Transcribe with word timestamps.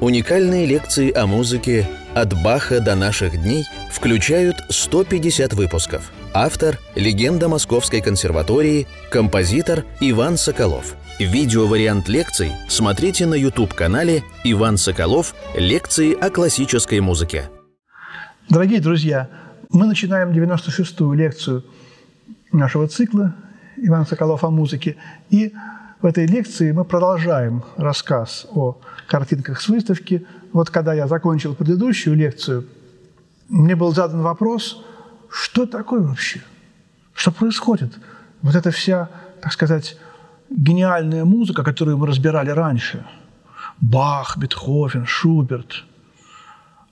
Уникальные 0.00 0.64
лекции 0.64 1.12
о 1.12 1.26
музыке 1.26 1.84
«От 2.14 2.32
Баха 2.44 2.78
до 2.80 2.94
наших 2.94 3.32
дней» 3.42 3.64
включают 3.90 4.54
150 4.68 5.54
выпусков. 5.54 6.12
Автор– 6.32 6.78
легенда 6.94 7.48
Московской 7.48 8.00
консерватории, 8.00 8.86
композитор 9.10 9.84
Иван 9.98 10.36
Соколов. 10.36 10.94
Видеовариант 11.18 12.08
лекций 12.08 12.52
смотрите 12.68 13.26
на 13.26 13.34
YouTube-канале 13.34 14.22
«Иван 14.44 14.76
Соколов. 14.76 15.34
Лекции 15.56 16.14
о 16.14 16.30
классической 16.30 17.00
музыке». 17.00 17.50
Дорогие 18.48 18.80
друзья, 18.80 19.28
мы 19.68 19.86
начинаем 19.86 20.30
96-ю 20.30 21.12
лекцию 21.14 21.64
нашего 22.52 22.86
цикла 22.86 23.34
«Иван 23.76 24.06
Соколов 24.06 24.44
о 24.44 24.50
музыке». 24.50 24.94
И 25.28 25.52
в 26.00 26.06
этой 26.06 26.26
лекции 26.26 26.70
мы 26.70 26.84
продолжаем 26.84 27.64
рассказ 27.76 28.46
о 28.52 28.78
картинках 29.08 29.60
с 29.60 29.68
выставки. 29.68 30.26
Вот 30.52 30.70
когда 30.70 30.94
я 30.94 31.08
закончил 31.08 31.54
предыдущую 31.54 32.14
лекцию, 32.16 32.66
мне 33.48 33.74
был 33.74 33.92
задан 33.92 34.22
вопрос, 34.22 34.84
что 35.30 35.66
такое 35.66 36.00
вообще? 36.00 36.40
Что 37.14 37.32
происходит? 37.32 37.98
Вот 38.42 38.54
эта 38.54 38.70
вся, 38.70 39.08
так 39.42 39.52
сказать, 39.52 39.96
гениальная 40.50 41.24
музыка, 41.24 41.64
которую 41.64 41.98
мы 41.98 42.06
разбирали 42.06 42.50
раньше, 42.50 43.04
Бах, 43.80 44.36
Бетховен, 44.36 45.06
Шуберт, 45.06 45.84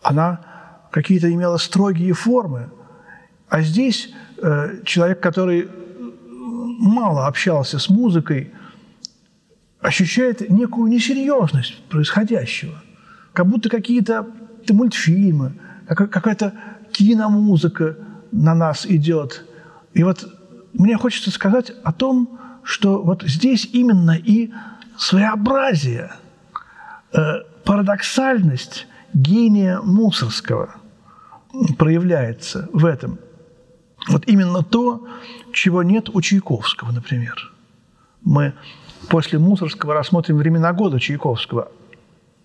она 0.02 0.40
какие-то 0.90 1.32
имела 1.32 1.58
строгие 1.58 2.12
формы. 2.12 2.70
А 3.48 3.60
здесь 3.60 4.10
э, 4.42 4.82
человек, 4.84 5.20
который 5.20 5.68
мало 6.78 7.26
общался 7.26 7.78
с 7.78 7.88
музыкой, 7.88 8.52
ощущает 9.80 10.48
некую 10.50 10.90
несерьезность 10.90 11.82
происходящего. 11.84 12.82
Как 13.32 13.46
будто 13.46 13.68
какие-то 13.68 14.26
мультфильмы, 14.68 15.52
какая-то 15.86 16.54
киномузыка 16.92 17.96
на 18.32 18.54
нас 18.54 18.86
идет. 18.86 19.44
И 19.94 20.02
вот 20.02 20.26
мне 20.72 20.96
хочется 20.96 21.30
сказать 21.30 21.72
о 21.84 21.92
том, 21.92 22.38
что 22.62 23.02
вот 23.02 23.22
здесь 23.22 23.68
именно 23.72 24.16
и 24.16 24.50
своеобразие, 24.98 26.12
э, 27.12 27.18
парадоксальность 27.64 28.86
гения 29.14 29.80
Мусорского 29.80 30.74
проявляется 31.78 32.68
в 32.72 32.84
этом. 32.84 33.18
Вот 34.08 34.24
именно 34.26 34.62
то, 34.62 35.06
чего 35.52 35.82
нет 35.82 36.08
у 36.12 36.20
Чайковского, 36.20 36.92
например. 36.92 37.52
Мы 38.22 38.54
после 39.08 39.38
Мусорского 39.38 39.94
рассмотрим 39.94 40.36
времена 40.38 40.72
года 40.72 40.98
Чайковского. 40.98 41.68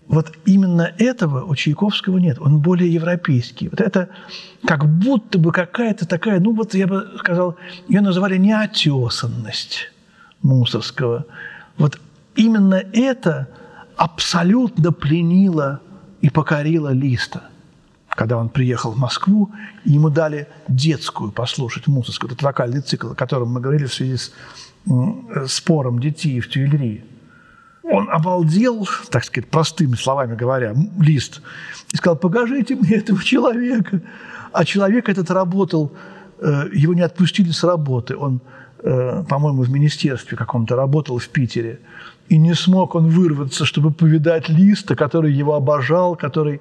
Вот 0.08 0.32
именно 0.44 0.92
этого 0.98 1.44
у 1.44 1.54
Чайковского 1.54 2.18
нет. 2.18 2.38
Он 2.40 2.60
более 2.60 2.92
европейский. 2.92 3.68
Вот 3.68 3.80
это 3.80 4.08
как 4.66 4.86
будто 4.86 5.38
бы 5.38 5.52
какая-то 5.52 6.06
такая, 6.06 6.40
ну 6.40 6.54
вот 6.54 6.74
я 6.74 6.86
бы 6.86 7.12
сказал, 7.18 7.56
ее 7.88 8.00
называли 8.00 8.36
неотесанность 8.36 9.92
Мусорского. 10.42 11.26
Вот 11.78 11.98
именно 12.34 12.74
это 12.74 13.48
абсолютно 13.96 14.92
пленило 14.92 15.80
и 16.20 16.30
покорило 16.30 16.92
Листа. 16.92 17.44
Когда 18.08 18.36
он 18.36 18.50
приехал 18.50 18.92
в 18.92 18.98
Москву, 18.98 19.50
ему 19.84 20.10
дали 20.10 20.46
детскую 20.68 21.32
послушать 21.32 21.86
Мусорскую, 21.86 22.30
этот 22.30 22.42
вокальный 22.42 22.82
цикл, 22.82 23.12
о 23.12 23.14
котором 23.14 23.52
мы 23.52 23.60
говорили 23.60 23.86
в 23.86 23.94
связи 23.94 24.16
с 24.16 24.32
спором 25.46 26.00
детей 26.00 26.40
в 26.40 26.48
Тюильри. 26.48 27.04
Он 27.84 28.08
обалдел, 28.10 28.88
так 29.10 29.24
сказать, 29.24 29.50
простыми 29.50 29.94
словами 29.96 30.36
говоря, 30.36 30.74
лист, 30.98 31.42
и 31.92 31.96
сказал, 31.96 32.16
покажите 32.16 32.76
мне 32.76 32.96
этого 32.96 33.22
человека. 33.22 34.00
А 34.52 34.64
человек 34.64 35.08
этот 35.08 35.30
работал, 35.30 35.92
э, 36.38 36.68
его 36.72 36.94
не 36.94 37.02
отпустили 37.02 37.50
с 37.50 37.64
работы. 37.64 38.16
Он, 38.16 38.40
э, 38.82 39.24
по-моему, 39.28 39.62
в 39.62 39.70
министерстве 39.70 40.36
каком-то 40.36 40.76
работал 40.76 41.18
в 41.18 41.28
Питере. 41.28 41.80
И 42.28 42.38
не 42.38 42.54
смог 42.54 42.94
он 42.94 43.08
вырваться, 43.08 43.64
чтобы 43.64 43.90
повидать 43.92 44.48
Листа, 44.48 44.94
который 44.94 45.32
его 45.32 45.54
обожал, 45.54 46.16
который, 46.16 46.60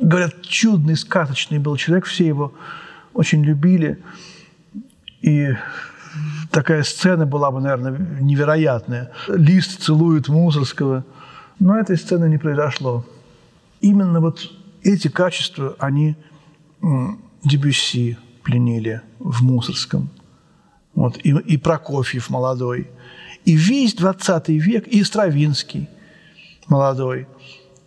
говорят, 0.00 0.42
чудный, 0.42 0.96
сказочный 0.96 1.58
был 1.58 1.76
человек, 1.76 2.06
все 2.06 2.26
его 2.26 2.52
очень 3.12 3.44
любили. 3.44 3.98
И 5.20 5.54
такая 6.50 6.82
сцена 6.82 7.26
была 7.26 7.50
бы, 7.50 7.60
наверное, 7.60 7.98
невероятная. 8.20 9.12
Лист 9.28 9.82
целует 9.82 10.28
Мусорского. 10.28 11.04
Но 11.58 11.78
этой 11.78 11.96
сцены 11.96 12.28
не 12.28 12.38
произошло. 12.38 13.04
Именно 13.80 14.20
вот 14.20 14.50
эти 14.82 15.08
качества, 15.08 15.76
они 15.78 16.16
Дебюсси 17.44 18.18
пленили 18.42 19.02
в 19.18 19.42
Мусорском. 19.42 20.10
Вот, 20.94 21.18
и, 21.24 21.30
и 21.30 21.56
Прокофьев 21.56 22.30
молодой. 22.30 22.90
И 23.44 23.56
весь 23.56 23.94
20 23.94 24.48
век, 24.48 24.86
и 24.88 25.02
Стравинский 25.02 25.88
молодой. 26.68 27.26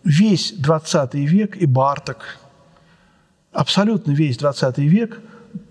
Весь 0.04 0.52
20 0.52 1.14
век 1.14 1.56
и 1.56 1.66
Барток. 1.66 2.38
Абсолютно 3.52 4.12
весь 4.12 4.38
20 4.38 4.78
век 4.78 5.20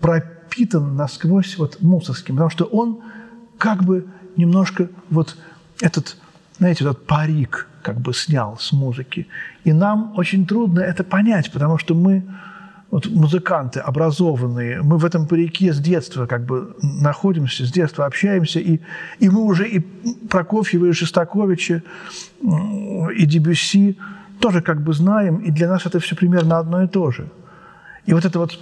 прописан 0.00 0.35
пропитан 0.56 0.96
насквозь 0.96 1.58
вот 1.58 1.82
Мусорским, 1.82 2.36
потому 2.36 2.50
что 2.50 2.64
он 2.64 3.00
как 3.58 3.84
бы 3.84 4.06
немножко 4.36 4.88
вот 5.10 5.36
этот, 5.80 6.16
знаете, 6.58 6.84
этот 6.84 7.06
парик 7.06 7.68
как 7.82 8.00
бы 8.00 8.14
снял 8.14 8.56
с 8.58 8.72
музыки. 8.72 9.26
И 9.64 9.72
нам 9.72 10.12
очень 10.16 10.46
трудно 10.46 10.80
это 10.80 11.04
понять, 11.04 11.52
потому 11.52 11.78
что 11.78 11.94
мы 11.94 12.22
вот 12.90 13.06
музыканты 13.06 13.80
образованные, 13.80 14.82
мы 14.82 14.96
в 14.98 15.04
этом 15.04 15.26
парике 15.26 15.72
с 15.72 15.78
детства 15.78 16.26
как 16.26 16.46
бы 16.46 16.74
находимся, 16.82 17.66
с 17.66 17.72
детства 17.72 18.06
общаемся, 18.06 18.60
и, 18.60 18.80
и 19.18 19.28
мы 19.28 19.42
уже 19.42 19.68
и 19.68 19.80
Прокофьева, 20.30 20.86
и 20.86 20.92
Шостаковича, 20.92 21.82
и 23.16 23.26
Дебюсси 23.26 23.98
тоже 24.40 24.62
как 24.62 24.82
бы 24.82 24.92
знаем, 24.92 25.36
и 25.36 25.50
для 25.50 25.68
нас 25.68 25.86
это 25.86 25.98
все 25.98 26.16
примерно 26.16 26.58
одно 26.58 26.82
и 26.82 26.88
то 26.88 27.10
же. 27.10 27.28
И 28.06 28.14
вот 28.14 28.24
это 28.24 28.38
вот 28.38 28.58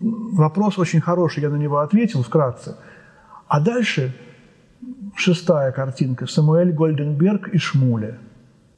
вопрос 0.00 0.78
очень 0.78 1.00
хороший, 1.00 1.42
я 1.42 1.50
на 1.50 1.56
него 1.56 1.78
ответил 1.78 2.22
вкратце. 2.22 2.76
А 3.48 3.60
дальше 3.60 4.14
шестая 5.16 5.72
картинка. 5.72 6.26
Самуэль 6.26 6.72
Гольденберг 6.72 7.48
и 7.48 7.58
Шмуля. 7.58 8.18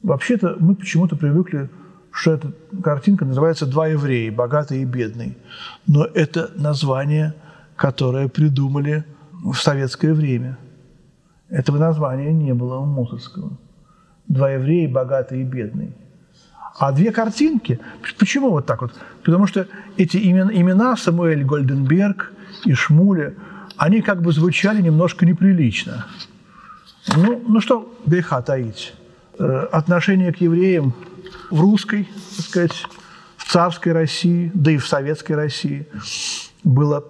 Вообще-то 0.01 0.57
мы 0.59 0.75
почему-то 0.75 1.15
привыкли, 1.15 1.69
что 2.11 2.33
эта 2.33 2.53
картинка 2.83 3.25
называется 3.25 3.65
«Два 3.65 3.87
евреи, 3.87 4.29
богатый 4.29 4.81
и 4.81 4.85
бедный». 4.85 5.37
Но 5.87 6.05
это 6.05 6.51
название, 6.55 7.33
которое 7.75 8.27
придумали 8.27 9.05
в 9.31 9.55
советское 9.55 10.13
время. 10.13 10.57
Этого 11.49 11.77
названия 11.77 12.33
не 12.33 12.53
было 12.53 12.77
у 12.79 12.85
Мусорского. 12.85 13.57
«Два 14.27 14.51
еврея, 14.51 14.89
богатый 14.89 15.41
и 15.41 15.43
бедный». 15.43 15.95
А 16.77 16.91
две 16.91 17.11
картинки, 17.11 17.79
почему 18.17 18.49
вот 18.49 18.65
так 18.65 18.81
вот? 18.81 18.93
Потому 19.23 19.45
что 19.45 19.67
эти 19.95 20.17
имена, 20.17 20.51
имена 20.51 20.97
Самуэль 20.97 21.43
Гольденберг 21.43 22.33
и 22.65 22.73
Шмуля, 22.73 23.35
они 23.77 24.01
как 24.01 24.21
бы 24.21 24.31
звучали 24.31 24.81
немножко 24.81 25.25
неприлично. 25.25 26.07
Ну, 27.15 27.43
ну 27.47 27.61
что 27.61 27.93
греха 28.05 28.41
таить? 28.41 28.95
Э, 29.37 29.67
отношение 29.71 30.33
к 30.33 30.37
евреям 30.37 30.93
в 31.51 31.61
русской, 31.61 32.09
так 32.37 32.45
сказать, 32.45 32.85
в 33.37 33.51
царской 33.51 33.91
России, 33.91 34.51
да 34.53 34.71
и 34.71 34.77
в 34.77 34.87
советской 34.87 35.33
России 35.33 35.87
было 36.63 37.03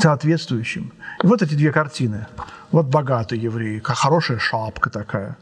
соответствующим. 0.00 0.92
И 1.22 1.26
вот 1.26 1.42
эти 1.42 1.54
две 1.54 1.70
картины. 1.72 2.26
Вот 2.72 2.86
богатый 2.86 3.38
еврей, 3.38 3.80
хорошая 3.80 4.38
шапка 4.38 4.90
такая, 4.90 5.36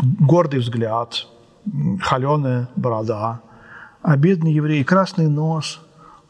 гордый 0.00 0.58
взгляд– 0.58 1.26
холеная 2.00 2.68
борода, 2.76 3.40
а 4.02 4.16
бедный 4.16 4.52
еврей– 4.52 4.84
красный 4.84 5.28
нос, 5.28 5.80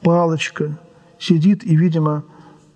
палочка, 0.02 0.78
сидит, 1.18 1.64
и, 1.64 1.76
видимо, 1.76 2.24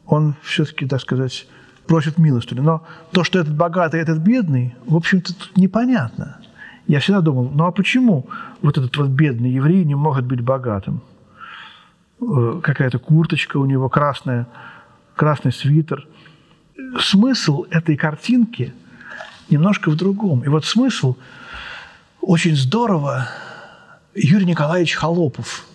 он 0.06 0.34
все-таки, 0.42 0.86
так 0.86 1.00
сказать, 1.00 1.46
просит 1.86 2.18
милостыню. 2.18 2.62
Но 2.62 2.86
то, 3.12 3.24
что 3.24 3.38
этот 3.38 3.56
богатый, 3.56 4.00
этот 4.00 4.18
бедный, 4.18 4.74
в 4.86 4.96
общем-то, 4.96 5.34
тут 5.34 5.56
непонятно. 5.56 6.40
Я 6.86 7.00
всегда 7.00 7.20
думал, 7.20 7.50
ну 7.54 7.66
а 7.66 7.72
почему 7.72 8.26
вот 8.62 8.76
этот 8.76 8.96
вот 8.96 9.08
бедный 9.08 9.50
еврей 9.50 9.84
не 9.84 9.94
может 9.94 10.24
быть 10.24 10.40
богатым? 10.40 11.02
Э, 12.20 12.60
какая-то 12.62 12.98
курточка 12.98 13.58
у 13.58 13.64
него 13.64 13.88
красная, 13.88 14.48
красный 15.14 15.52
свитер. 15.52 16.06
Смысл 16.98 17.64
этой 17.70 17.96
картинки 17.96 18.74
немножко 19.48 19.90
в 19.90 19.96
другом. 19.96 20.40
И 20.40 20.48
вот 20.48 20.64
смысл– 20.64 21.16
очень 22.20 22.56
здорово 22.56 23.28
Юрий 24.14 24.46
Николаевич 24.46 24.94
Холопов 24.94 25.66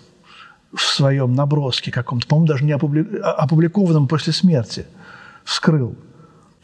в 0.74 0.82
своем 0.82 1.34
наброске 1.34 1.92
каком-то, 1.92 2.28
по-моему, 2.28 2.48
даже 2.48 2.66
не 2.66 2.74
опубли... 2.74 3.06
опубликованном 3.22 4.08
после 4.08 4.34
смерти, 4.34 4.86
вскрыл. 5.44 5.96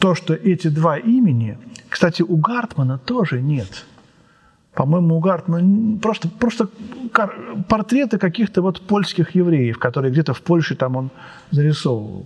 то, 0.02 0.16
что 0.16 0.34
эти 0.34 0.68
два 0.68 0.98
имени, 0.98 1.58
кстати, 1.88 2.24
у 2.24 2.36
Гартмана 2.38 2.98
тоже 2.98 3.42
нет. 3.42 3.86
По-моему, 4.74 5.18
у 5.18 5.20
Гартмана 5.20 6.00
просто, 6.00 6.28
просто 6.28 6.70
портреты 7.68 8.18
каких-то 8.18 8.62
вот 8.62 8.82
польских 8.82 9.36
евреев, 9.36 9.78
которые 9.78 10.12
где-то 10.12 10.34
в 10.34 10.42
Польше 10.42 10.76
там 10.76 10.96
он 10.96 11.12
зарисовывал. 11.52 12.26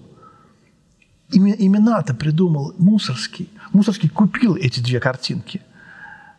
Имена-то 1.32 2.14
придумал 2.14 2.74
Мусорский. 2.78 3.50
Мусорский 3.74 4.10
купил 4.10 4.56
эти 4.56 4.80
две 4.80 5.00
картинки. 5.00 5.62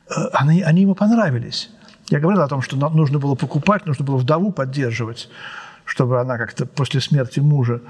Они, 0.08 0.62
они 0.62 0.82
ему 0.82 0.94
понравились. 0.94 1.70
Я 2.08 2.20
говорил 2.20 2.42
о 2.42 2.48
том, 2.48 2.62
что 2.62 2.76
нужно 2.76 3.18
было 3.18 3.34
покупать, 3.34 3.86
нужно 3.86 4.04
было 4.04 4.16
вдову 4.16 4.52
поддерживать, 4.52 5.28
чтобы 5.84 6.20
она 6.20 6.38
как-то 6.38 6.66
после 6.66 7.00
смерти 7.00 7.40
мужа 7.40 7.80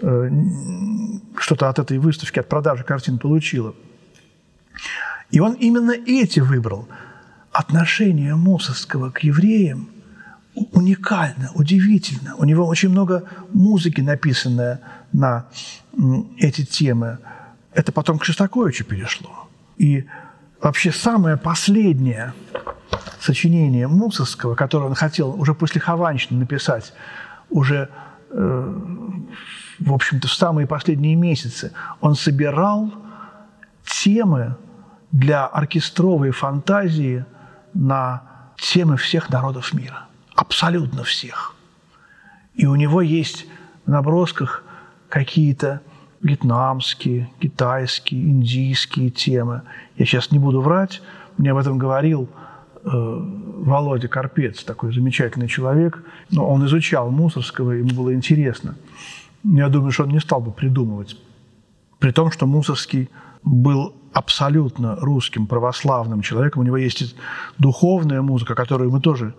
э, 0.00 0.30
что-то 1.38 1.70
от 1.70 1.78
этой 1.78 1.98
выставки, 1.98 2.38
от 2.38 2.48
продажи 2.48 2.84
картин 2.84 3.18
получила. 3.18 3.74
И 5.30 5.40
он 5.40 5.54
именно 5.54 5.92
эти 5.92 6.40
выбрал. 6.40 6.86
Отношение 7.52 8.34
Мусорского 8.34 9.10
к 9.10 9.20
евреям 9.20 9.88
уникально, 10.54 11.50
удивительно. 11.54 12.34
У 12.36 12.44
него 12.44 12.66
очень 12.66 12.90
много 12.90 13.24
музыки, 13.52 14.00
написанное 14.02 14.80
на 15.12 15.46
эти 16.38 16.64
темы. 16.64 17.18
Это 17.72 17.92
потом 17.92 18.18
к 18.18 18.24
Шостаковичу 18.24 18.84
перешло. 18.84 19.48
И 19.78 20.06
вообще 20.62 20.92
самое 20.92 21.36
последнее 21.36 22.32
сочинение 23.20 23.88
Мусорского, 23.88 24.54
которое 24.54 24.86
он 24.86 24.94
хотел 24.94 25.38
уже 25.38 25.54
после 25.54 25.80
Хованщины 25.80 26.40
написать, 26.40 26.92
уже, 27.50 27.88
э, 28.30 28.80
в 29.80 29.92
общем-то, 29.92 30.28
в 30.28 30.32
самые 30.32 30.66
последние 30.66 31.14
месяцы, 31.14 31.72
он 32.00 32.14
собирал 32.14 32.92
темы 33.84 34.56
для 35.10 35.46
оркестровой 35.46 36.30
фантазии 36.30 37.24
на 37.74 38.22
темы 38.56 38.96
всех 38.96 39.30
народов 39.30 39.74
мира. 39.74 40.06
Абсолютно 40.34 41.04
всех. 41.04 41.54
И 42.54 42.66
у 42.66 42.74
него 42.76 43.02
есть 43.02 43.46
в 43.84 43.90
набросках 43.90 44.64
какие-то 45.08 45.82
вьетнамские, 46.22 47.30
китайские, 47.40 48.22
индийские 48.22 49.10
темы. 49.10 49.62
Я 49.96 50.06
сейчас 50.06 50.30
не 50.30 50.38
буду 50.38 50.60
врать, 50.60 51.02
мне 51.36 51.50
об 51.50 51.58
этом 51.58 51.78
говорил 51.78 52.28
э, 52.84 52.88
Володя 52.90 54.08
Карпец, 54.08 54.62
такой 54.62 54.92
замечательный 54.92 55.48
человек. 55.48 56.02
Но 56.30 56.48
он 56.48 56.64
изучал 56.66 57.10
Мусорского, 57.10 57.72
ему 57.72 57.90
было 57.90 58.14
интересно. 58.14 58.76
Я 59.44 59.68
думаю, 59.68 59.90
что 59.90 60.04
он 60.04 60.10
не 60.10 60.20
стал 60.20 60.40
бы 60.40 60.52
придумывать. 60.52 61.16
При 61.98 62.12
том, 62.12 62.30
что 62.30 62.46
Мусорский 62.46 63.08
был 63.42 63.94
абсолютно 64.12 64.96
русским, 64.96 65.46
православным 65.46 66.22
человеком. 66.22 66.62
У 66.62 66.64
него 66.64 66.76
есть 66.76 67.16
духовная 67.58 68.22
музыка, 68.22 68.54
которую 68.54 68.92
мы 68.92 69.00
тоже 69.00 69.34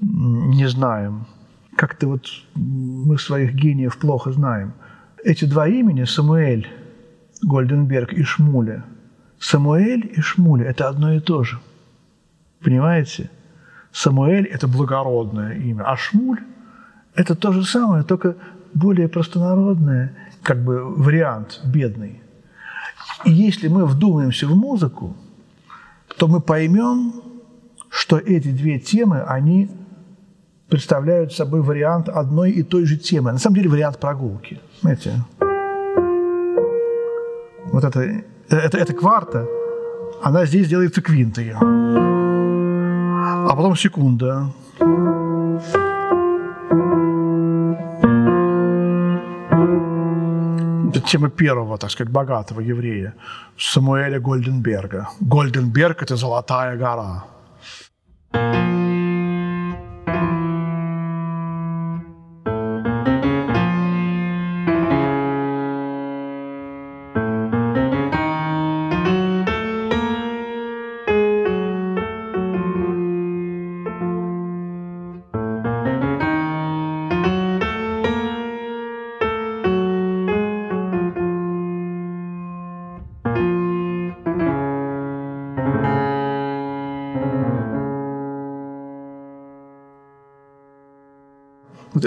не 0.00 0.68
знаем. 0.68 1.26
Как-то 1.74 2.06
вот 2.06 2.26
мы 2.54 3.18
своих 3.18 3.54
гениев 3.54 3.98
плохо 3.98 4.30
знаем– 4.30 4.74
эти 5.24 5.44
два 5.44 5.68
имени, 5.68 6.04
Самуэль 6.04 6.68
Гольденберг 7.42 8.12
и 8.12 8.22
Шмуля, 8.22 8.84
Самуэль 9.38 10.12
и 10.16 10.20
Шмуля– 10.20 10.66
это 10.70 10.88
одно 10.88 11.14
и 11.14 11.20
то 11.20 11.44
же. 11.44 11.58
Понимаете? 12.62 13.30
Самуэль– 13.92 14.44
это 14.52 14.68
благородное 14.68 15.54
имя, 15.54 15.84
а 15.84 15.96
Шмуль– 15.96 16.40
это 17.14 17.34
то 17.34 17.52
же 17.52 17.64
самое, 17.64 18.04
только 18.04 18.36
более 18.74 19.08
простонародное, 19.08 20.14
как 20.42 20.62
бы 20.62 20.84
вариант 20.84 21.60
бедный. 21.64 22.20
И 23.24 23.32
если 23.32 23.68
мы 23.68 23.86
вдумаемся 23.86 24.46
в 24.46 24.54
музыку, 24.54 25.16
то 26.16 26.28
мы 26.28 26.40
поймем, 26.40 27.14
что 27.88 28.18
эти 28.18 28.50
две 28.52 28.78
темы, 28.78 29.22
они 29.22 29.70
представляют 30.70 31.32
собой 31.32 31.60
вариант 31.60 32.08
одной 32.08 32.52
и 32.52 32.62
той 32.62 32.86
же 32.86 32.96
темы. 32.96 33.32
На 33.32 33.38
самом 33.38 33.56
деле 33.56 33.68
вариант 33.68 33.98
прогулки. 33.98 34.60
Знаете, 34.80 35.12
вот 37.72 37.84
это, 37.84 38.22
это, 38.48 38.78
это 38.78 38.94
кварта, 38.94 39.46
она 40.22 40.46
здесь 40.46 40.68
делается 40.68 41.02
квинтой. 41.02 41.52
А 41.52 43.56
потом 43.56 43.76
секунда. 43.76 44.46
Это 50.90 51.00
тема 51.00 51.30
первого, 51.30 51.78
так 51.78 51.90
сказать, 51.90 52.12
богатого 52.12 52.60
еврея, 52.60 53.14
Самуэля 53.56 54.20
Гольденберга. 54.20 55.08
Гольденберг– 55.20 56.02
это 56.04 56.16
золотая 56.16 56.76
гора. 56.76 57.24
Вот 58.32 58.59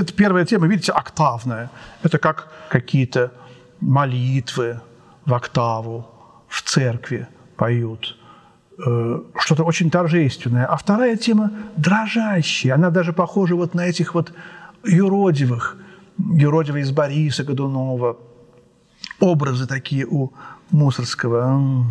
это 0.03 0.13
первая 0.13 0.45
тема, 0.45 0.67
видите, 0.67 0.91
октавная. 0.91 1.69
Это 2.03 2.17
как 2.17 2.51
какие-то 2.69 3.31
молитвы 3.79 4.79
в 5.25 5.33
октаву 5.33 6.05
в 6.47 6.61
церкви 6.61 7.27
поют. 7.55 8.17
Э, 8.85 9.21
что-то 9.39 9.63
очень 9.63 9.89
торжественное. 9.89 10.65
А 10.65 10.75
вторая 10.77 11.15
тема 11.15 11.51
дрожащая. 11.77 12.75
Она 12.75 12.89
даже 12.89 13.13
похожа 13.13 13.55
вот 13.55 13.73
на 13.73 13.85
этих 13.85 14.13
вот 14.13 14.33
юродивых, 14.83 15.77
юродивый 16.17 16.81
из 16.81 16.91
Бориса 16.91 17.43
Годунова. 17.43 18.17
Образы 19.19 19.67
такие 19.67 20.05
у 20.05 20.33
Мусорского. 20.71 21.85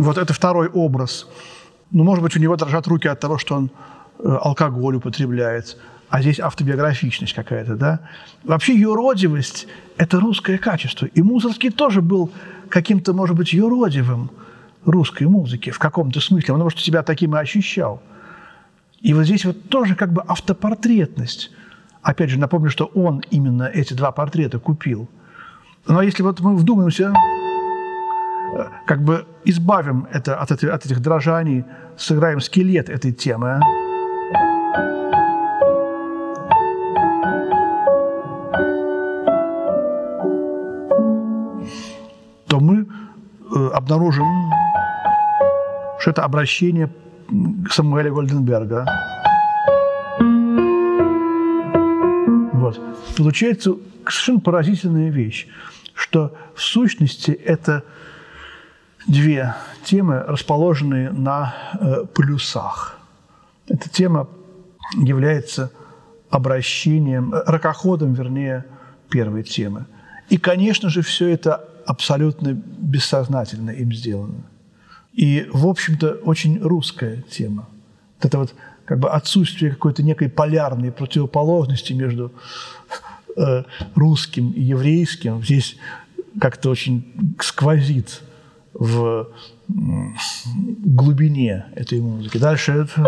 Вот 0.00 0.16
это 0.16 0.32
второй 0.32 0.68
образ. 0.68 1.26
Ну, 1.90 2.04
может 2.04 2.24
быть, 2.24 2.34
у 2.34 2.40
него 2.40 2.56
дрожат 2.56 2.86
руки 2.86 3.06
от 3.06 3.20
того, 3.20 3.36
что 3.36 3.54
он 3.54 3.70
э, 4.18 4.28
алкоголь 4.28 4.96
употребляет, 4.96 5.76
а 6.08 6.22
здесь 6.22 6.40
автобиографичность 6.40 7.34
какая-то, 7.34 7.76
да? 7.76 8.00
Вообще 8.42 8.74
юродивость– 8.74 9.66
это 9.98 10.18
русское 10.18 10.56
качество. 10.56 11.04
И 11.04 11.20
Мусорский 11.20 11.70
тоже 11.70 12.00
был 12.00 12.32
каким-то, 12.70 13.12
может 13.12 13.36
быть, 13.36 13.52
юродивым 13.52 14.30
русской 14.86 15.24
музыки 15.24 15.68
в 15.68 15.78
каком-то 15.78 16.20
смысле. 16.20 16.54
Он, 16.54 16.60
может, 16.60 16.78
себя 16.80 17.02
таким 17.02 17.36
и 17.36 17.38
ощущал. 17.38 18.02
И 19.02 19.12
вот 19.12 19.24
здесь 19.24 19.44
вот 19.44 19.68
тоже 19.68 19.96
как 19.96 20.14
бы 20.14 20.22
автопортретность. 20.26 21.50
Опять 22.00 22.30
же, 22.30 22.38
напомню, 22.38 22.70
что 22.70 22.86
он 22.86 23.22
именно 23.30 23.64
эти 23.64 23.92
два 23.92 24.12
портрета 24.12 24.58
купил. 24.58 25.10
Но 25.86 26.00
если 26.00 26.22
вот 26.22 26.40
мы 26.40 26.56
вдумаемся 26.56 27.12
как 28.86 29.02
бы 29.02 29.26
избавим 29.44 30.06
это 30.12 30.36
от, 30.36 30.50
этой, 30.50 30.70
от 30.70 30.84
этих 30.84 31.00
дрожаний, 31.00 31.64
сыграем 31.96 32.40
скелет 32.40 32.88
этой 32.88 33.12
темы. 33.12 33.60
то 42.50 42.58
мы 42.58 42.84
э, 42.84 43.68
обнаружим, 43.72 44.26
что 46.00 46.10
это 46.10 46.24
обращение 46.24 46.90
Самуэля 47.70 48.10
Гольденберга. 48.10 48.86
Вот. 52.52 52.80
Получается 53.16 53.76
совершенно 54.02 54.40
поразительная 54.40 55.10
вещь, 55.10 55.46
что 55.94 56.36
в 56.54 56.60
сущности 56.60 57.30
это 57.30 57.84
две 59.10 59.56
темы, 59.84 60.20
расположенные 60.20 61.10
на 61.10 61.54
э, 61.80 62.04
плюсах. 62.14 62.98
Эта 63.68 63.88
тема 63.88 64.28
является 64.96 65.72
обращением, 66.30 67.34
э, 67.34 67.42
ракоходом, 67.46 68.14
вернее, 68.14 68.66
первой 69.08 69.42
темы. 69.42 69.86
И, 70.28 70.36
конечно 70.36 70.90
же, 70.90 71.02
все 71.02 71.28
это 71.28 71.68
абсолютно 71.86 72.52
бессознательно 72.52 73.70
им 73.70 73.92
сделано. 73.92 74.44
И, 75.12 75.48
в 75.52 75.66
общем-то, 75.66 76.20
очень 76.22 76.60
русская 76.60 77.22
тема. 77.22 77.68
Вот 78.16 78.24
это 78.24 78.38
вот 78.38 78.54
как 78.84 79.00
бы 79.00 79.10
отсутствие 79.10 79.72
какой-то 79.72 80.04
некой 80.04 80.28
полярной 80.28 80.92
противоположности 80.92 81.92
между 81.92 82.32
э, 83.36 83.64
русским 83.96 84.52
и 84.52 84.60
еврейским 84.60 85.42
здесь 85.42 85.76
как-то 86.40 86.70
очень 86.70 87.34
сквозит 87.40 88.22
в 88.72 89.28
глубине 90.84 91.66
этой 91.74 92.00
музыки. 92.00 92.38
Дальше 92.38 92.72
это... 92.72 93.00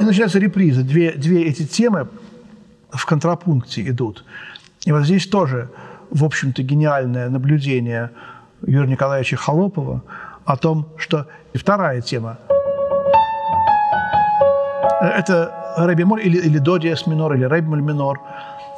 И 0.00 0.04
начинается 0.04 0.38
реприза. 0.38 0.82
Две, 0.82 1.12
две 1.12 1.44
эти 1.44 1.66
темы 1.66 2.08
в 2.90 3.04
контрапункте 3.06 3.82
идут. 3.88 4.24
И 4.84 4.92
вот 4.92 5.04
здесь 5.04 5.26
тоже, 5.26 5.70
в 6.10 6.24
общем-то, 6.24 6.62
гениальное 6.62 7.28
наблюдение 7.28 8.10
Юрия 8.62 8.88
Николаевича 8.88 9.36
Холопова 9.36 10.02
о 10.44 10.56
том, 10.56 10.88
что 10.96 11.26
и 11.52 11.58
вторая 11.58 12.00
тема– 12.00 12.38
это 15.00 15.65
ре 15.76 15.94
бемоль 15.94 16.26
или, 16.26 16.38
или 16.38 16.58
до 16.58 16.78
диез 16.78 17.06
минор, 17.06 17.34
или 17.34 17.44
ре 17.44 17.60
бемоль 17.60 17.82
минор, 17.82 18.20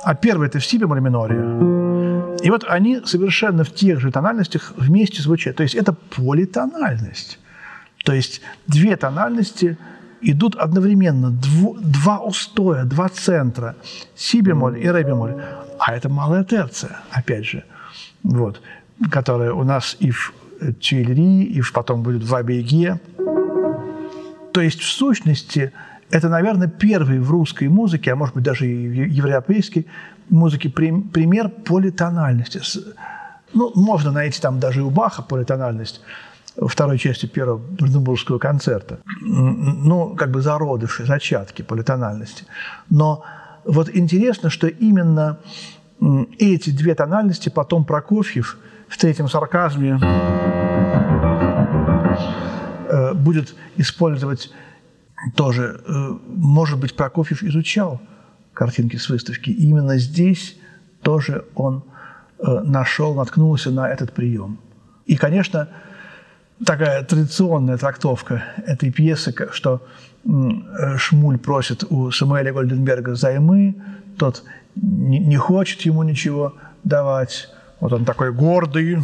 а 0.05 0.15
первый– 0.15 0.49
это 0.49 0.59
в 0.59 0.65
си 0.65 0.79
бемоль 0.79 1.01
миноре. 1.01 1.37
И 2.43 2.51
вот 2.51 2.65
они 2.69 3.01
совершенно 3.05 3.65
в 3.65 3.75
тех 3.75 4.01
же 4.01 4.11
тональностях 4.11 4.73
вместе 4.77 5.23
звучат. 5.23 5.57
То 5.57 5.63
есть 5.63 5.75
это 5.75 5.93
политональность. 5.93 7.39
То 8.05 8.13
есть 8.13 8.41
две 8.67 8.97
тональности– 8.97 9.77
идут 10.21 10.57
одновременно 10.57 11.31
дв, 11.31 11.77
два 11.81 12.19
устоя, 12.19 12.85
два 12.85 13.09
центра, 13.09 13.77
си 14.17 14.41
бемоль 14.41 14.79
и 14.79 14.91
ре 14.91 15.05
бемоль. 15.05 15.35
А 15.79 15.95
это 15.95 16.09
малая 16.09 16.45
терция, 16.45 17.01
опять 17.11 17.45
же, 17.45 17.65
вот, 18.23 18.61
которая 19.11 19.53
у 19.53 19.65
нас 19.65 19.97
и 20.01 20.11
в 20.11 20.33
Тюильри, 20.81 21.45
и 21.45 21.63
потом 21.73 22.03
будет 22.03 22.25
в 22.25 22.35
Абейге. 22.35 23.01
То 24.53 24.61
есть, 24.61 24.81
в 24.81 24.89
сущности, 24.89 25.73
это, 26.11 26.29
наверное, 26.29 26.69
первый 26.69 27.21
в 27.21 27.31
русской 27.31 27.69
музыке, 27.69 28.13
а 28.13 28.17
может 28.17 28.35
быть 28.35 28.45
даже 28.45 28.67
и 28.67 28.89
в 28.89 29.11
европейской 29.11 29.87
музыке 30.31 30.69
пример 30.71 31.49
политональности. 31.49 32.61
Ну, 33.55 33.73
можно 33.75 34.13
найти 34.13 34.41
там 34.41 34.61
даже 34.61 34.81
и 34.81 34.83
у 34.83 34.91
Баха 34.91 35.23
политональность, 35.23 36.01
второй 36.57 36.99
части 36.99 37.27
первого 37.27 37.59
Бранденбургского 37.59 38.39
концерта. 38.39 38.99
Ну, 39.21 40.15
как 40.17 40.31
бы 40.31 40.43
зародыши, 40.43 41.05
зачатки 41.05 41.63
политональности. 41.63 42.45
Но 42.91 43.25
вот 43.65 43.91
интересно, 43.95 44.51
что 44.51 44.67
именно 44.67 45.39
эти 46.39 46.71
две 46.71 46.95
тональности 46.95 47.49
потом 47.49 47.85
Прокофьев 47.85 48.59
в 48.89 48.97
третьем 48.97 49.29
сарказме 49.29 49.99
э, 52.89 53.15
будет 53.15 53.55
использовать 53.77 54.51
тоже. 55.35 55.81
Э, 55.87 56.17
может 56.27 56.79
быть, 56.79 56.95
Прокофьев 56.97 57.43
изучал 57.43 58.01
картинки 58.53 58.97
с 58.97 59.09
выставки. 59.09 59.51
И 59.51 59.69
именно 59.69 59.99
здесь 59.99 60.57
тоже 61.03 61.45
он 61.55 61.85
э, 62.39 62.61
нашел, 62.65 63.15
наткнулся 63.15 63.71
на 63.71 63.89
этот 63.89 64.13
прием. 64.13 64.59
И, 65.07 65.17
конечно, 65.17 65.69
такая 66.65 67.05
традиционная 67.05 67.77
трактовка 67.77 68.43
этой 68.67 68.91
пьесы, 68.91 69.35
что 69.53 69.87
Шмуль 70.97 71.39
просит 71.39 71.85
у 71.89 72.11
Самуэля 72.11 72.53
Гольденберга 72.53 73.15
займы, 73.15 73.77
тот 74.19 74.43
не 74.75 75.37
хочет 75.37 75.81
ему 75.83 76.03
ничего 76.03 76.55
давать, 76.85 77.49
вот 77.81 77.93
он 77.93 78.05
такой 78.05 78.33
гордый. 78.33 78.99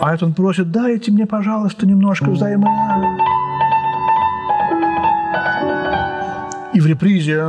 А 0.00 0.14
это 0.14 0.26
он 0.26 0.34
просит, 0.34 0.70
дайте 0.70 1.12
мне, 1.12 1.26
пожалуйста, 1.26 1.86
немножко 1.86 2.30
взаймы. 2.30 2.66
И 6.76 6.80
в 6.80 6.86
репризе 6.86 7.42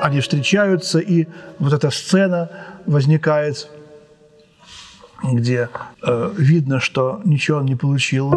они 0.00 0.20
встречаются, 0.20 0.98
и 0.98 1.26
вот 1.58 1.74
эта 1.74 1.90
сцена 1.90 2.48
возникает, 2.86 3.68
где 5.22 5.68
э, 6.02 6.32
видно, 6.38 6.80
что 6.80 7.20
ничего 7.26 7.58
он 7.58 7.66
не 7.66 7.74
получил. 7.74 8.30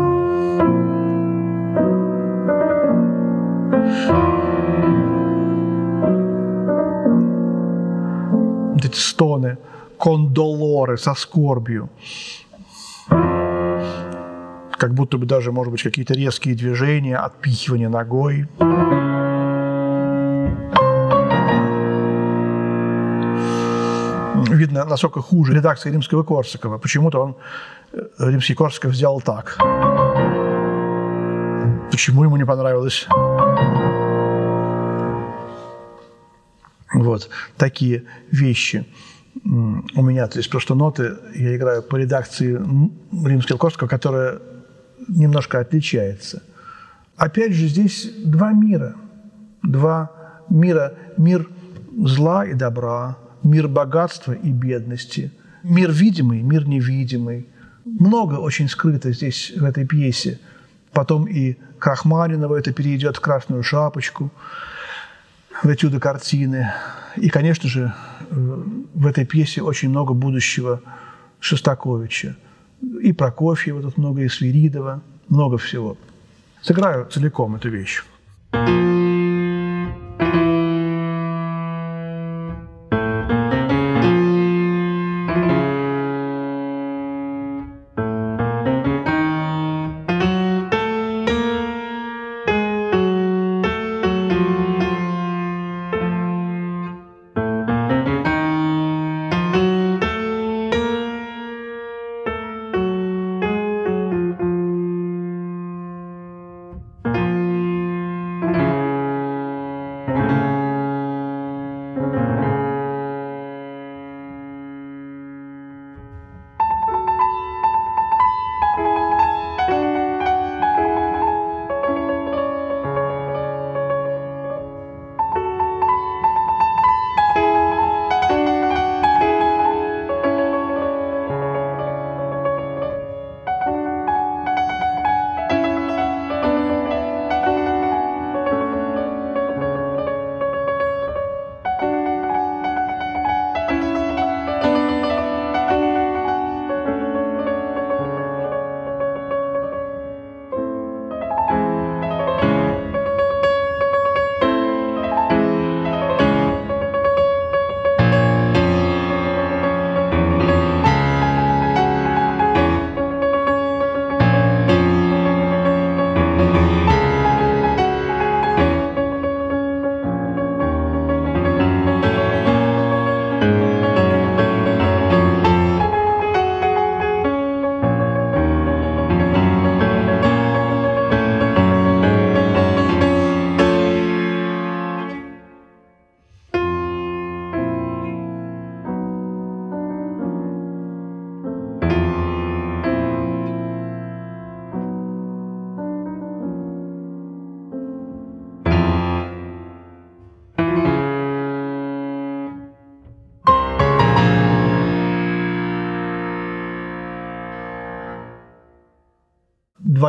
Вот 8.74 8.84
эти 8.84 9.00
стоны, 9.00 9.58
кондолоры 9.98 10.98
со 10.98 11.14
скорбью. 11.14 11.90
Как 14.80 14.94
будто 14.94 15.18
бы 15.18 15.26
даже, 15.26 15.52
может 15.52 15.72
быть, 15.74 15.84
какие-то 15.84 16.14
резкие 16.14 16.56
движения, 16.56 17.18
отпихивание 17.18 17.90
ногой. 17.90 18.48
видно, 24.50 24.86
насколько 24.86 25.22
хуже 25.22 25.54
редакция 25.54 25.92
римского 25.92 26.24
Корсакова. 26.24 26.78
Почему-то 26.78 27.20
он, 27.22 27.36
э, 27.94 28.30
римский 28.32 28.56
Корсаков, 28.56 28.94
сделал 28.94 29.22
так. 29.22 29.58
Почему 31.92 32.24
ему 32.24 32.38
не 32.38 32.46
понравилось? 32.46 33.08
Вот 36.94 37.30
такие 37.58 38.04
вещи 38.32 38.86
у 39.46 40.02
меня. 40.02 40.28
То 40.28 40.40
есть 40.40 40.50
просто 40.50 40.76
ноты 40.76 41.18
я 41.36 41.56
играю 41.56 41.84
по 41.84 41.96
редакции 41.96 42.60
римского 43.26 43.58
Корсакова, 43.58 43.88
которая 43.88 44.40
немножко 45.10 45.60
отличается. 45.60 46.44
Опять 47.18 47.54
же, 47.54 47.68
здесь 47.68 48.10
два 48.24 48.54
мира. 48.54 48.96
Два 49.64 50.12
мира. 50.50 50.94
Мир 51.18 51.48
зла 52.06 52.46
и 52.46 52.54
добра, 52.54 53.18
мир 53.44 53.68
богатства 53.68 54.34
и 54.34 54.52
бедности, 54.52 55.32
мир 55.64 55.92
видимый, 55.92 56.42
мир 56.42 56.68
невидимый. 56.68 57.48
Много 57.86 58.36
очень 58.36 58.70
скрыто 58.70 59.12
здесь 59.12 59.52
в 59.56 59.64
этой 59.64 59.86
пьесе. 59.86 60.40
Потом 60.92 61.26
и 61.26 61.58
Крахмалинова 61.80 62.56
это 62.56 62.72
перейдет 62.74 63.18
в 63.18 63.22
«Красную 63.22 63.64
шапочку», 63.64 64.32
в 65.64 65.70
этюды 65.70 66.00
картины. 66.00 66.72
И, 67.18 67.30
конечно 67.30 67.68
же, 67.68 67.94
в 68.30 69.06
этой 69.06 69.26
пьесе 69.26 69.62
очень 69.62 69.90
много 69.90 70.14
будущего 70.14 70.82
Шостаковича. 71.40 72.36
И 73.02 73.12
Прокофьева 73.12 73.82
тут 73.82 73.98
много, 73.98 74.22
и 74.22 74.30
Свиридова, 74.30 75.02
много 75.28 75.58
всего. 75.58 75.98
Сыграю 76.62 77.08
целиком 77.10 77.56
эту 77.56 77.70
вещь. 77.70 78.04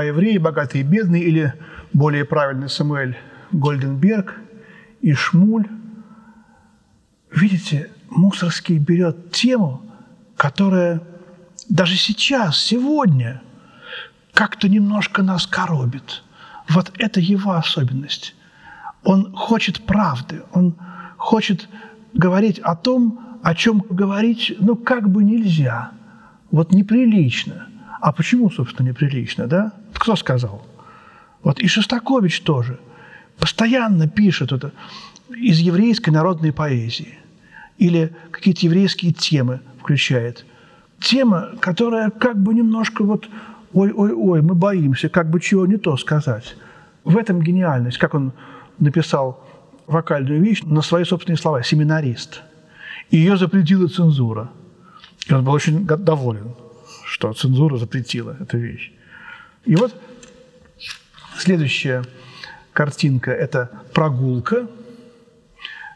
Два 0.00 0.04
еврея, 0.04 0.40
богатый 0.40 0.80
и 0.80 0.82
бедный, 0.82 1.20
или 1.20 1.52
более 1.92 2.24
правильный 2.24 2.70
Самуэль 2.70 3.18
Гольденберг 3.52 4.40
и 5.02 5.12
Шмуль. 5.12 5.66
Видите, 7.30 7.90
Мусорский 8.08 8.78
берет 8.78 9.30
тему, 9.30 9.82
которая 10.38 11.02
даже 11.68 11.96
сейчас, 11.96 12.58
сегодня, 12.58 13.42
как-то 14.32 14.70
немножко 14.70 15.22
нас 15.22 15.46
коробит. 15.46 16.22
Вот 16.70 16.92
это 16.96 17.20
его 17.20 17.52
особенность. 17.52 18.34
Он 19.04 19.34
хочет 19.34 19.84
правды, 19.84 20.42
он 20.52 20.76
хочет 21.18 21.68
говорить 22.14 22.58
о 22.60 22.74
том, 22.74 23.38
о 23.42 23.54
чем 23.54 23.84
говорить, 23.90 24.56
ну, 24.60 24.76
как 24.76 25.10
бы 25.10 25.24
нельзя. 25.24 25.90
Вот 26.50 26.72
неприлично. 26.72 27.66
А 28.00 28.12
почему, 28.12 28.50
собственно, 28.50 28.88
неприлично, 28.88 29.46
да? 29.46 29.72
Кто 29.92 30.16
сказал? 30.16 30.66
Вот 31.42 31.60
и 31.60 31.66
Шостакович 31.66 32.40
тоже 32.42 32.78
постоянно 33.38 34.08
пишет 34.08 34.52
это 34.52 34.72
из 35.30 35.58
еврейской 35.58 36.10
народной 36.10 36.52
поэзии 36.52 37.18
или 37.78 38.14
какие-то 38.30 38.66
еврейские 38.66 39.12
темы 39.12 39.60
включает. 39.80 40.44
Тема, 40.98 41.50
которая 41.60 42.10
как 42.10 42.38
бы 42.38 42.52
немножко 42.52 43.04
вот 43.04 43.28
ой-ой-ой, 43.72 44.42
мы 44.42 44.54
боимся, 44.54 45.08
как 45.08 45.30
бы 45.30 45.40
чего 45.40 45.66
не 45.66 45.76
то 45.76 45.96
сказать. 45.96 46.56
В 47.04 47.16
этом 47.16 47.40
гениальность, 47.40 47.98
как 47.98 48.14
он 48.14 48.32
написал 48.78 49.46
вокальную 49.86 50.42
вещь 50.42 50.62
на 50.62 50.82
свои 50.82 51.04
собственные 51.04 51.38
слова 51.38 51.62
«семинарист». 51.62 52.42
И 53.10 53.16
ее 53.16 53.36
запретила 53.36 53.88
цензура. 53.88 54.50
И 55.26 55.32
он 55.32 55.44
был 55.44 55.52
очень 55.52 55.84
доволен, 55.86 56.54
что 57.10 57.32
цензура 57.32 57.76
запретила 57.76 58.36
эту 58.38 58.56
вещь. 58.58 58.92
И 59.64 59.74
вот 59.74 59.92
следующая 61.36 62.04
картинка– 62.72 63.30
это 63.32 63.68
прогулка. 63.92 64.68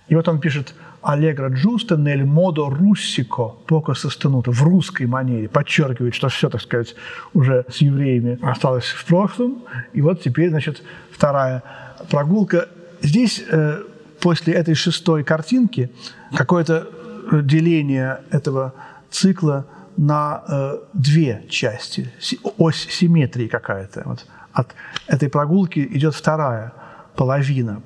И 0.09 0.17
вот 0.17 0.27
он 0.27 0.41
пишет 0.41 0.75
«Аллегро 1.03 1.51
джуста 1.51 1.97
нель 1.97 2.25
модо 2.25 2.69
руссико 2.69 3.55
поко 3.67 3.95
состануто» 3.95 4.51
в 4.51 4.61
русской 4.65 5.07
манере, 5.07 5.49
подчеркивает, 5.49 6.17
что 6.17 6.29
все, 6.29 6.51
так 6.51 6.61
сказать, 6.61 6.97
уже 7.33 7.65
с 7.69 7.77
евреями 7.77 8.39
осталось 8.43 8.87
в 8.87 9.05
прошлом. 9.05 9.63
И 9.93 10.03
вот 10.03 10.21
теперь, 10.21 10.51
значит, 10.51 10.83
вторая 11.13 11.63
прогулка. 12.11 12.69
Здесь 13.03 13.41
э, 13.49 13.85
после 14.19 14.55
этой 14.55 14.75
шестой 14.75 15.23
картинки 15.23 15.93
какое-то 16.35 16.89
деление 17.31 18.23
этого 18.31 18.75
цикла 19.11 19.67
на 19.97 20.43
э, 20.49 20.79
две 20.93 21.45
части, 21.49 22.11
ось 22.59 22.87
симметрии 22.91 23.49
какая-то. 23.49 24.03
Вот 24.05 24.27
от 24.53 24.75
этой 25.07 25.29
прогулки 25.29 25.81
идет 25.81 26.15
вторая 26.15 26.73
половина 27.17 27.83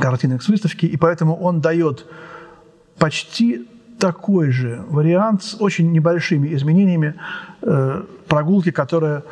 картинок 0.00 0.42
с 0.42 0.48
выставки, 0.48 0.86
и 0.86 0.96
поэтому 0.96 1.36
он 1.36 1.60
дает 1.60 2.06
почти 2.98 3.68
такой 3.98 4.50
же 4.50 4.82
вариант 4.88 5.42
с 5.42 5.56
очень 5.60 5.92
небольшими 5.92 6.54
изменениями 6.54 7.14
э, 7.62 8.02
прогулки, 8.26 8.70
которая 8.70 9.22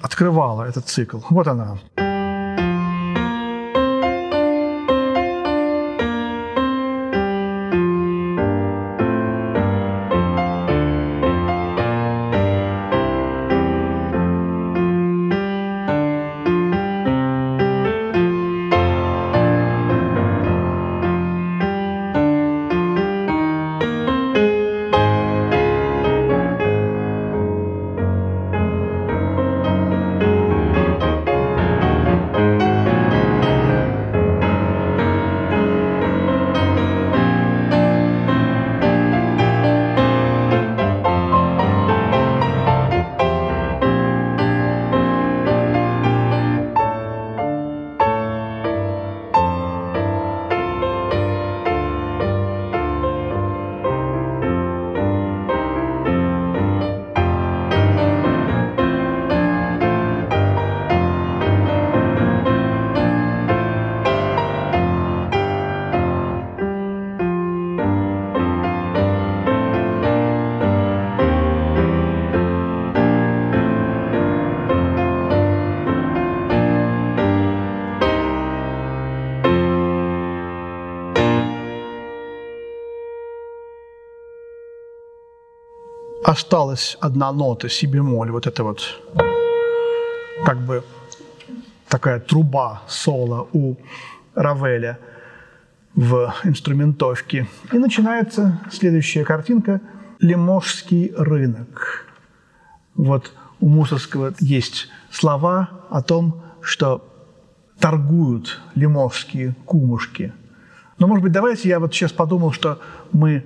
открывала 0.00 0.64
этот 0.64 0.88
цикл. 0.88 1.18
Вот 1.30 1.46
она. 1.46 1.78
Осталась 86.30 86.96
одна 87.00 87.32
нота 87.32 87.68
си 87.68 87.86
бемоль, 87.86 88.30
вот 88.30 88.46
это 88.46 88.62
вот 88.62 89.00
как 90.46 90.58
бы 90.58 90.84
такая 91.88 92.20
труба 92.20 92.82
соло 92.88 93.48
у 93.52 93.74
Равеля 94.34 94.98
в 95.96 96.32
инструментовке. 96.44 97.48
И 97.72 97.78
начинается 97.78 98.60
следующая 98.70 99.24
картинка 99.24 99.80
«Лиможский 100.20 101.12
рынок». 101.16 102.06
Вот 102.94 103.32
у 103.58 103.68
Мусорского 103.68 104.32
есть 104.38 104.88
слова 105.10 105.68
о 105.90 106.00
том, 106.00 106.44
что 106.62 107.02
торгуют 107.80 108.60
лиможские 108.76 109.56
кумушки. 109.64 110.32
Но, 110.98 111.08
может 111.08 111.24
быть, 111.24 111.32
давайте 111.32 111.68
я 111.68 111.80
вот 111.80 111.92
сейчас 111.92 112.12
подумал, 112.12 112.52
что 112.52 112.78
мы 113.10 113.44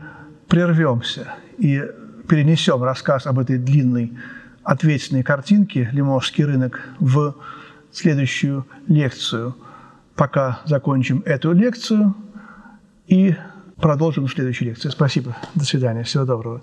прервемся 0.49 1.35
и 1.57 1.83
перенесем 2.29 2.83
рассказ 2.83 3.27
об 3.27 3.39
этой 3.39 3.59
длинной 3.59 4.13
ответственной 4.63 5.23
картинке 5.23 5.89
«Лиможский 5.93 6.45
рынок» 6.45 6.81
в 6.99 7.35
следующую 7.93 8.67
лекцию. 8.89 9.57
Пока 10.17 10.61
закончим 10.65 11.23
эту 11.27 11.53
лекцию 11.53 12.15
и 13.09 13.35
продолжим 13.77 14.27
в 14.27 14.33
следующей 14.33 14.67
лекции. 14.67 14.89
Спасибо. 14.89 15.37
До 15.55 15.65
свидания. 15.65 16.05
Всего 16.05 16.25
доброго. 16.25 16.63